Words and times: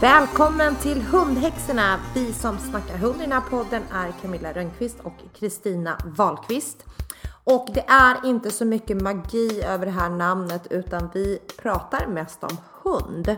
Välkommen 0.00 0.76
till 0.76 1.02
Hundhäxorna! 1.02 2.00
Vi 2.14 2.32
som 2.32 2.58
snackar 2.58 2.96
hund 2.96 3.16
i 3.16 3.22
den 3.22 3.32
här 3.32 3.40
podden 3.40 3.82
är 3.92 4.12
Camilla 4.22 4.52
Rönnqvist 4.52 5.00
och 5.02 5.12
Kristina 5.34 5.98
Wahlqvist. 6.04 6.84
Och 7.44 7.68
det 7.74 7.84
är 7.88 8.26
inte 8.26 8.50
så 8.50 8.64
mycket 8.64 9.02
magi 9.02 9.62
över 9.62 9.86
det 9.86 9.92
här 9.92 10.10
namnet 10.10 10.66
utan 10.70 11.10
vi 11.14 11.38
pratar 11.62 12.06
mest 12.06 12.44
om 12.44 12.56
hund. 12.82 13.36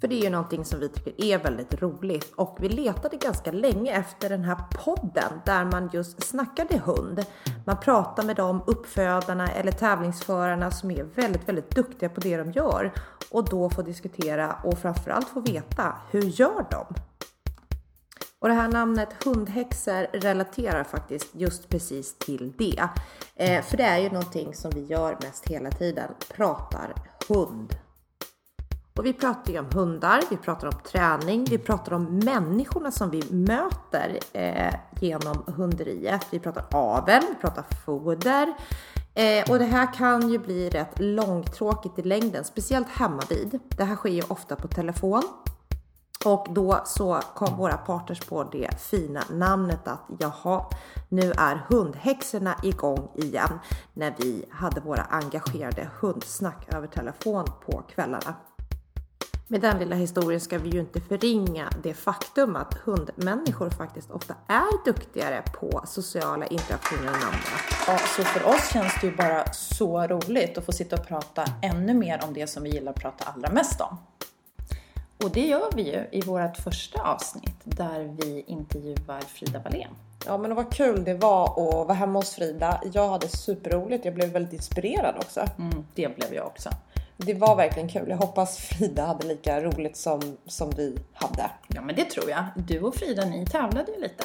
För 0.00 0.08
det 0.08 0.14
är 0.14 0.22
ju 0.22 0.30
någonting 0.30 0.64
som 0.64 0.80
vi 0.80 0.88
tycker 0.88 1.24
är 1.24 1.38
väldigt 1.38 1.82
roligt 1.82 2.32
och 2.36 2.56
vi 2.60 2.68
letade 2.68 3.16
ganska 3.16 3.52
länge 3.52 3.92
efter 3.92 4.28
den 4.28 4.44
här 4.44 4.58
podden 4.84 5.32
där 5.44 5.64
man 5.64 5.90
just 5.92 6.22
snackade 6.22 6.78
hund. 6.78 7.24
Man 7.66 7.80
pratar 7.80 8.22
med 8.22 8.36
de 8.36 8.62
uppfödarna 8.66 9.48
eller 9.48 9.72
tävlingsförarna 9.72 10.70
som 10.70 10.90
är 10.90 11.04
väldigt, 11.04 11.48
väldigt 11.48 11.74
duktiga 11.74 12.08
på 12.08 12.20
det 12.20 12.36
de 12.36 12.52
gör 12.52 12.92
och 13.30 13.48
då 13.48 13.70
få 13.70 13.82
diskutera 13.82 14.56
och 14.64 14.78
framförallt 14.78 15.28
få 15.28 15.40
veta 15.40 15.96
hur 16.10 16.22
gör 16.22 16.66
de? 16.70 16.94
Och 18.38 18.48
det 18.48 18.54
här 18.54 18.68
namnet 18.68 19.24
hundhäxor 19.24 20.18
relaterar 20.20 20.84
faktiskt 20.84 21.28
just 21.32 21.68
precis 21.68 22.18
till 22.18 22.52
det. 22.58 22.88
Eh, 23.36 23.62
för 23.62 23.76
det 23.76 23.84
är 23.84 23.98
ju 23.98 24.10
någonting 24.10 24.54
som 24.54 24.70
vi 24.70 24.84
gör 24.84 25.18
mest 25.22 25.48
hela 25.48 25.70
tiden, 25.70 26.10
pratar 26.36 26.94
hund. 27.28 27.74
Och 29.00 29.06
vi 29.06 29.12
pratar 29.12 29.52
ju 29.52 29.58
om 29.58 29.66
hundar, 29.74 30.22
vi 30.30 30.36
pratar 30.36 30.66
om 30.66 30.72
träning, 30.84 31.44
vi 31.44 31.58
pratar 31.58 31.92
om 31.92 32.18
människorna 32.18 32.90
som 32.90 33.10
vi 33.10 33.22
möter 33.32 34.18
eh, 34.32 34.74
genom 35.00 35.42
hunderiet. 35.46 36.26
Vi 36.30 36.38
pratar 36.38 36.66
avel, 36.70 37.22
vi 37.28 37.34
pratar 37.34 37.64
foder. 37.84 38.54
Eh, 39.14 39.50
och 39.50 39.58
det 39.58 39.64
här 39.64 39.94
kan 39.94 40.30
ju 40.30 40.38
bli 40.38 40.70
rätt 40.70 40.98
långtråkigt 40.98 41.98
i 41.98 42.02
längden, 42.02 42.44
speciellt 42.44 42.88
hemma 42.88 43.22
vid. 43.28 43.58
Det 43.68 43.84
här 43.84 43.96
sker 43.96 44.10
ju 44.10 44.22
ofta 44.28 44.56
på 44.56 44.68
telefon. 44.68 45.22
Och 46.24 46.46
då 46.50 46.80
så 46.84 47.20
kom 47.34 47.56
våra 47.56 47.76
partners 47.76 48.20
på 48.20 48.44
det 48.44 48.80
fina 48.80 49.22
namnet 49.30 49.88
att 49.88 50.06
jaha, 50.18 50.66
nu 51.08 51.32
är 51.36 51.66
hundhäxorna 51.68 52.56
igång 52.62 53.08
igen 53.14 53.58
när 53.94 54.14
vi 54.18 54.44
hade 54.50 54.80
våra 54.80 55.02
engagerade 55.02 55.90
hundsnack 56.00 56.74
över 56.74 56.86
telefon 56.86 57.44
på 57.66 57.82
kvällarna. 57.94 58.34
Med 59.52 59.60
den 59.60 59.78
lilla 59.78 59.96
historien 59.96 60.40
ska 60.40 60.58
vi 60.58 60.68
ju 60.68 60.80
inte 60.80 61.00
förringa 61.00 61.70
det 61.82 61.94
faktum 61.94 62.56
att 62.56 62.74
hundmänniskor 62.74 63.70
faktiskt 63.70 64.10
ofta 64.10 64.34
är 64.46 64.84
duktigare 64.84 65.42
på 65.52 65.82
sociala 65.86 66.46
interaktioner 66.46 67.08
än 67.08 67.14
andra. 67.14 67.56
Ja, 67.86 67.98
så 67.98 68.22
för 68.22 68.48
oss 68.48 68.72
känns 68.72 69.00
det 69.00 69.06
ju 69.06 69.16
bara 69.16 69.52
så 69.52 70.06
roligt 70.06 70.58
att 70.58 70.66
få 70.66 70.72
sitta 70.72 70.96
och 70.96 71.06
prata 71.06 71.44
ännu 71.62 71.94
mer 71.94 72.20
om 72.24 72.34
det 72.34 72.46
som 72.46 72.62
vi 72.62 72.70
gillar 72.70 72.92
att 72.92 73.00
prata 73.00 73.24
allra 73.24 73.52
mest 73.52 73.80
om. 73.80 73.98
Och 75.24 75.30
det 75.30 75.46
gör 75.46 75.70
vi 75.74 75.82
ju 75.82 76.06
i 76.12 76.20
vårt 76.20 76.56
första 76.56 77.02
avsnitt 77.02 77.60
där 77.64 78.16
vi 78.20 78.44
intervjuar 78.46 79.20
Frida 79.20 79.58
Wallén. 79.58 79.90
Ja 80.26 80.38
men 80.38 80.54
vad 80.54 80.72
kul 80.72 81.04
det 81.04 81.14
var 81.14 81.44
att 81.44 81.86
vara 81.86 81.94
hemma 81.94 82.18
hos 82.18 82.34
Frida. 82.34 82.80
Jag 82.92 83.08
hade 83.08 83.28
superroligt, 83.28 84.04
jag 84.04 84.14
blev 84.14 84.28
väldigt 84.28 84.52
inspirerad 84.52 85.14
också. 85.18 85.40
Mm, 85.58 85.84
det 85.94 86.16
blev 86.16 86.34
jag 86.34 86.46
också. 86.46 86.70
Det 87.26 87.34
var 87.34 87.56
verkligen 87.56 87.88
kul. 87.88 88.08
Jag 88.08 88.16
hoppas 88.16 88.56
Frida 88.56 89.06
hade 89.06 89.26
lika 89.26 89.60
roligt 89.60 89.96
som, 89.96 90.36
som 90.46 90.70
vi 90.70 90.98
hade. 91.12 91.50
Ja 91.68 91.82
men 91.82 91.96
det 91.96 92.04
tror 92.04 92.30
jag. 92.30 92.44
Du 92.56 92.80
och 92.80 92.94
Frida 92.94 93.24
ni 93.24 93.46
tävlade 93.46 93.92
ju 93.92 94.00
lite. 94.00 94.24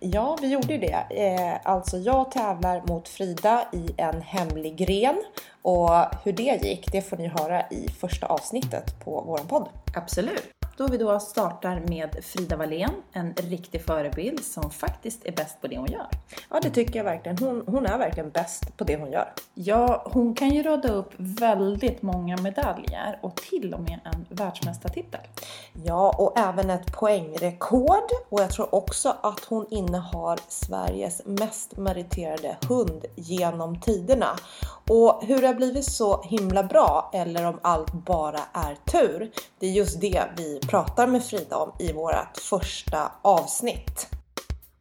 Ja, 0.00 0.38
vi 0.40 0.48
gjorde 0.48 0.72
ju 0.72 0.78
det. 0.78 1.06
Eh, 1.10 1.72
alltså 1.72 1.98
jag 1.98 2.30
tävlar 2.30 2.82
mot 2.86 3.08
Frida 3.08 3.66
i 3.72 3.90
en 3.96 4.22
hemlig 4.22 4.76
gren 4.76 5.22
och 5.62 5.90
hur 6.24 6.32
det 6.32 6.64
gick, 6.64 6.92
det 6.92 7.02
får 7.02 7.16
ni 7.16 7.28
höra 7.28 7.62
i 7.70 7.88
första 7.88 8.26
avsnittet 8.26 9.04
på 9.04 9.24
vår 9.26 9.38
podd. 9.38 9.68
Absolut. 9.94 10.55
Då 10.76 10.86
vi 10.86 10.98
då 10.98 11.20
startar 11.20 11.80
med 11.80 12.16
Frida 12.24 12.56
Wallén, 12.56 12.90
en 13.12 13.34
riktig 13.34 13.84
förebild 13.84 14.44
som 14.44 14.70
faktiskt 14.70 15.26
är 15.26 15.32
bäst 15.32 15.60
på 15.60 15.66
det 15.66 15.78
hon 15.78 15.92
gör. 15.92 16.06
Ja, 16.50 16.60
det 16.62 16.70
tycker 16.70 16.96
jag 16.96 17.04
verkligen. 17.04 17.38
Hon, 17.38 17.64
hon 17.66 17.86
är 17.86 17.98
verkligen 17.98 18.30
bäst 18.30 18.76
på 18.76 18.84
det 18.84 18.96
hon 18.96 19.12
gör. 19.12 19.32
Ja, 19.54 20.02
hon 20.06 20.34
kan 20.34 20.50
ju 20.50 20.62
rada 20.62 20.92
upp 20.92 21.12
väldigt 21.16 22.02
många 22.02 22.36
medaljer 22.36 23.18
och 23.22 23.36
till 23.36 23.74
och 23.74 23.80
med 23.80 24.00
en 24.04 24.26
världsmästartitel. 24.28 25.20
Ja, 25.84 26.14
och 26.18 26.38
även 26.38 26.70
ett 26.70 26.92
poängrekord. 26.92 28.10
Och 28.28 28.40
jag 28.40 28.50
tror 28.50 28.74
också 28.74 29.16
att 29.20 29.44
hon 29.44 29.66
innehar 29.70 30.38
Sveriges 30.48 31.22
mest 31.24 31.76
meriterade 31.76 32.56
hund 32.68 33.04
genom 33.14 33.80
tiderna. 33.80 34.36
Och 34.90 35.24
hur 35.24 35.40
det 35.40 35.46
har 35.46 35.54
blivit 35.54 35.84
så 35.84 36.22
himla 36.22 36.62
bra 36.62 37.10
eller 37.12 37.46
om 37.46 37.58
allt 37.62 37.92
bara 37.92 38.40
är 38.52 38.76
tur. 38.92 39.30
Det 39.58 39.66
är 39.66 39.70
just 39.70 40.00
det 40.00 40.22
vi 40.36 40.60
pratar 40.66 41.06
med 41.06 41.24
Frida 41.24 41.56
om 41.56 41.72
i 41.78 41.92
vårt 41.92 42.36
första 42.36 43.12
avsnitt. 43.22 44.08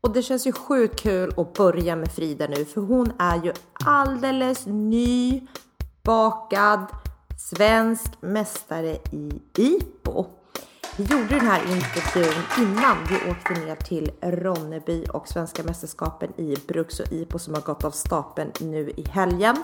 Och 0.00 0.12
det 0.12 0.22
känns 0.22 0.46
ju 0.46 0.52
sjukt 0.52 1.00
kul 1.00 1.34
att 1.36 1.52
börja 1.52 1.96
med 1.96 2.12
Frida 2.12 2.46
nu 2.46 2.64
för 2.64 2.80
hon 2.80 3.12
är 3.18 3.44
ju 3.44 3.52
alldeles 3.84 4.66
ny 4.66 5.40
bakad 6.02 6.86
svensk 7.38 8.22
mästare 8.22 8.98
i 9.10 9.40
IPO. 9.56 10.26
Vi 10.96 11.04
gjorde 11.04 11.28
den 11.28 11.46
här 11.46 11.62
intervjun 11.62 12.42
innan 12.58 12.96
vi 13.08 13.30
åkte 13.30 13.52
ner 13.52 13.76
till 13.76 14.10
Ronneby 14.20 15.04
och 15.06 15.28
Svenska 15.28 15.62
mästerskapen 15.62 16.40
i 16.40 16.56
Bruks 16.68 17.00
och 17.00 17.12
IPO 17.12 17.38
som 17.38 17.54
har 17.54 17.60
gått 17.60 17.84
av 17.84 17.90
stapeln 17.90 18.52
nu 18.60 18.90
i 18.90 19.08
helgen. 19.08 19.56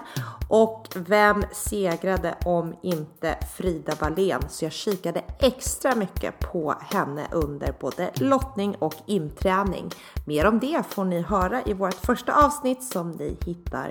Och 0.49 0.89
vem 0.95 1.45
segrade 1.53 2.35
om 2.45 2.75
inte 2.83 3.39
Frida 3.57 3.95
Wallén? 4.01 4.43
Så 4.49 4.65
jag 4.65 4.73
kikade 4.73 5.25
extra 5.39 5.95
mycket 5.95 6.39
på 6.39 6.75
henne 6.81 7.27
under 7.33 7.75
både 7.81 8.11
lottning 8.15 8.77
och 8.79 8.95
inträning. 9.07 9.91
Mer 10.27 10.47
om 10.47 10.59
det 10.59 10.83
får 10.89 11.05
ni 11.05 11.21
höra 11.21 11.63
i 11.67 11.73
vårt 11.73 11.95
första 11.95 12.47
avsnitt 12.47 12.85
som 12.85 13.11
ni 13.11 13.37
hittar 13.47 13.91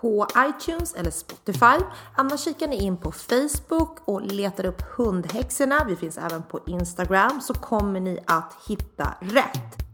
på 0.00 0.26
iTunes 0.38 0.94
eller 0.94 1.10
Spotify. 1.10 1.84
Annars 2.16 2.40
kikar 2.40 2.68
ni 2.68 2.76
in 2.76 2.96
på 2.96 3.12
Facebook 3.12 3.98
och 4.04 4.22
letar 4.22 4.66
upp 4.66 4.82
hundhäxorna. 4.96 5.84
Vi 5.88 5.96
finns 5.96 6.18
även 6.18 6.42
på 6.42 6.60
Instagram 6.66 7.40
så 7.40 7.54
kommer 7.54 8.00
ni 8.00 8.18
att 8.26 8.54
hitta 8.66 9.14
rätt. 9.20 9.88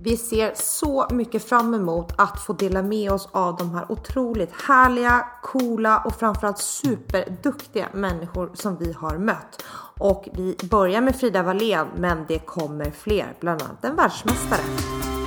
Vi 0.00 0.16
ser 0.16 0.52
så 0.54 1.06
mycket 1.10 1.48
fram 1.48 1.74
emot 1.74 2.12
att 2.16 2.40
få 2.40 2.52
dela 2.52 2.82
med 2.82 3.12
oss 3.12 3.28
av 3.32 3.56
de 3.56 3.74
här 3.74 3.92
otroligt 3.92 4.52
härliga, 4.52 5.26
coola 5.42 6.02
och 6.04 6.14
framförallt 6.14 6.58
superduktiga 6.58 7.88
människor 7.92 8.50
som 8.54 8.76
vi 8.76 8.92
har 8.92 9.18
mött. 9.18 9.62
Och 9.98 10.28
vi 10.32 10.56
börjar 10.70 11.00
med 11.00 11.16
Frida 11.16 11.42
Wallén, 11.42 11.86
men 11.96 12.24
det 12.28 12.38
kommer 12.38 12.90
fler, 12.90 13.36
bland 13.40 13.62
annat 13.62 13.84
en 13.84 13.96
världsmästare. 13.96 15.17